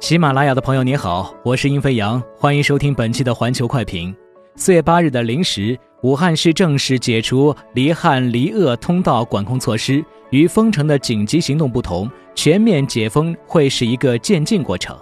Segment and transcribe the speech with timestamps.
[0.00, 4.14] 喜马拉雅的朋友你好，我是殷飞扬，欢迎收听本期的环球快评。
[4.54, 10.02] 四月八日的零时，武汉市正式解除离汉离鄂通道管控措施。
[10.30, 14.96] 与封城的紧急行动不同，全面解封会是一个渐进过程。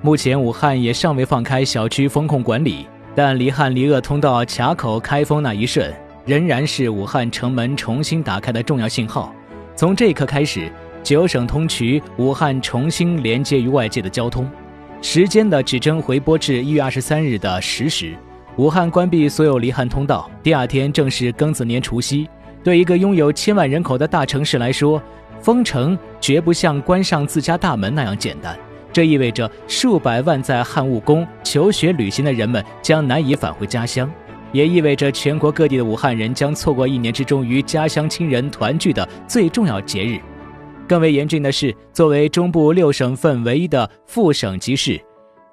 [0.00, 2.86] 目前，武汉也尚未放开小区封控管理，
[3.16, 5.92] 但离汉离鄂通道卡口开封那一瞬，
[6.24, 9.34] 仍然是武汉城门重新打开的重要信号。
[9.74, 10.70] 从这一刻开始。
[11.06, 14.50] 九省通衢，武汉重新连接于外界的交通。
[15.00, 18.16] 时间的指针回拨至一月二十三日的十时，
[18.56, 20.28] 武汉关闭所有离汉通道。
[20.42, 22.28] 第二天正是庚子年除夕。
[22.60, 25.00] 对一个拥有千万人口的大城市来说，
[25.40, 28.58] 封城绝不像关上自家大门那样简单。
[28.92, 34.10] 这意味着数百万在汉务工、求学、旅行的人们将难以返回家乡，
[34.50, 40.18] 也意味着全国各地的武汉人将错过一年之中与家乡亲人团聚的最重要节日。
[40.86, 45.00] 更为严峻的是，作为中部六省份唯一的副省级市，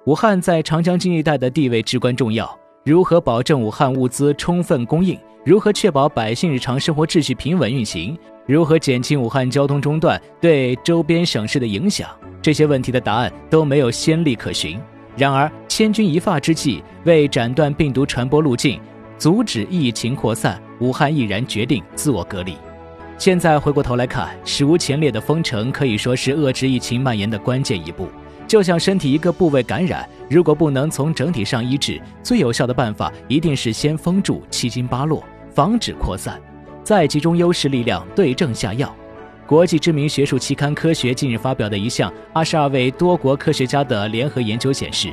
[0.06, 2.58] 武汉在长江经济带的地位至关重要。
[2.84, 5.18] 如何保证武汉物资充分供应？
[5.44, 8.16] 如何确保百姓日常生活秩序平稳运行？
[8.46, 12.08] 如何减轻武汉交通中断对周边省市的影响？
[12.40, 14.78] 这些问题的答案都没有先例可循。
[15.16, 18.80] 然而，千钧一发之际，为斩断病毒传播路径，
[19.16, 22.54] 阻止疫情扩散，武汉毅然决定自我隔离。
[23.16, 28.08] 现在回过头来看，史无前例的封城可以说是遏制疫情蔓延的关键一步。
[28.46, 36.38] 就像身体一个部位感染，如果不能从整体上医治，最有效的办法一定是先封住七经八络，防止扩散，
[36.82, 38.94] 再集中优势力量对症下药。
[39.46, 45.12] 国际知名学术期刊《科学》近日发表的一项二十二位多国科学家的联合研究显示。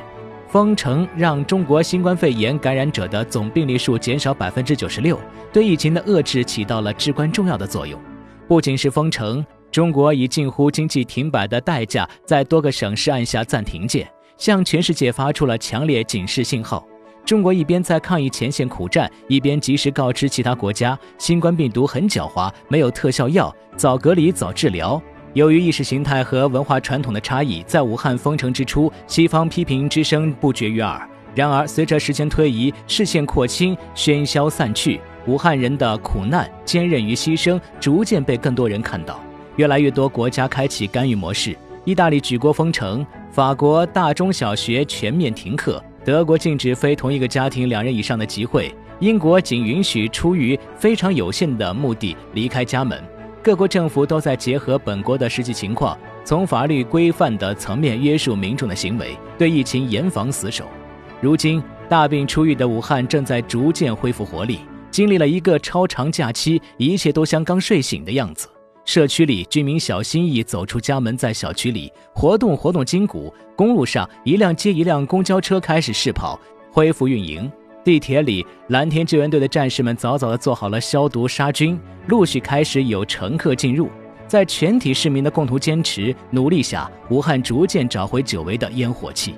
[0.52, 5.18] 封城让中国新冠肺炎感染者的总病例数减少百分之九十六，
[5.50, 7.98] 对疫情的遏制起到了至关重要的作用。
[8.46, 16.86] 不仅是封城，中国以近乎经济停摆的代价，在多个省市按下暂停键，向全世界发出了强烈警示信号。
[17.24, 25.00] 中国一边在抗疫前线苦战，一边及时告知其他国家，新冠病毒很狡猾，没有特效药，早隔离早治疗。
[25.34, 31.08] 由于意识形态和文化传统的差异，在武汉封城之初，西方批评之声不绝于耳。
[31.34, 39.18] 然而，随着时间推移，视线扩清，喧嚣散去，武汉人的苦难、坚韧与牺牲逐渐被更多人看到。
[39.56, 41.56] 越来越多国家开启干预模式：
[41.86, 48.70] 意大利举国封城，法国大中小学全面停课，德国禁止非同一个家庭两人以上的集会，
[49.00, 53.02] 英国仅允许出于非常有限的目的离开家门。
[53.42, 60.64] 各国政府都在结合本国的实际情况，从法律规范的层面约束民众的行为，对疫情严防死守。
[61.20, 64.60] 如今大病初愈的武汉正在逐渐恢复活力，
[64.92, 68.48] 经历了一个超长假期，一切都像刚睡醒的样子。
[68.84, 73.34] 社区里居民小心翼翼走出家门，在小区里活动活动筋骨。
[73.56, 76.38] 公路上一辆接一辆公交车开始试跑，
[76.70, 77.50] 恢复运营。
[77.84, 83.90] 地铁里，蓝天救援队的战士们早早地做好了消毒杀菌，陆续开始有乘客进入。
[84.28, 89.34] 在全体市民的共同坚持努力下，武汉逐渐找回久违的烟火气。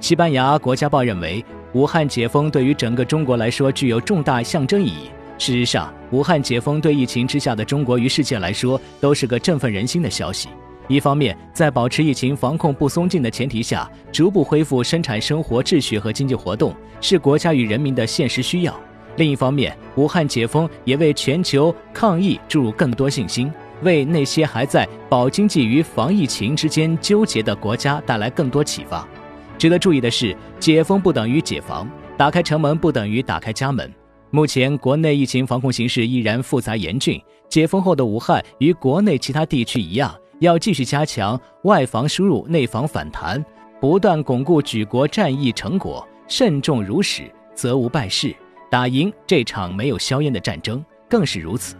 [0.00, 5.08] 西班牙国家报认为，武汉解封对于整个中国来说具有重大象征意义。
[5.38, 10.48] 事实上，武汉解封对疫情之下的中国与世界来说都是个振奋人心的消息。
[10.86, 18.72] 一方面，在保持疫情防控不松劲的前提下，逐步恢复生产生活秩序和经济活动，是国家与人民的现实需要；
[19.16, 23.50] 另一方面，武汉解封也为全球抗疫注入更多信心，
[23.82, 29.08] 为那些还在保经济与防疫情之间纠结的国家带来更多启发。
[29.56, 33.90] 值得注意的是，解封不等于解防，打开城门不等于打开家门。
[34.30, 37.18] 目前，国内疫情防控形势依然复杂严峻，
[37.48, 40.14] 解封后的武汉与国内其他地区一样。
[40.40, 43.44] 要继续加强外防输入、内防反弹，
[43.80, 48.34] 不断巩固举国战役成果，慎重如始，则无败事，
[48.70, 51.76] 打赢这场没有硝烟的战争更是如此。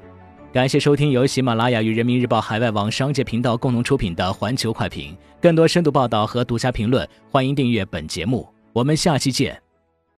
[0.52, 8.48] 感谢收听由喜马拉雅与人民日报海外网商界频道共同出品的《环球快评》，更多深度报道和独家评论，欢迎订阅本节目。
[8.72, 9.63] 我们下期见。